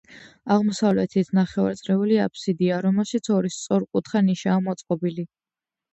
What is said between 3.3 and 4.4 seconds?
ორი სწორკუთხა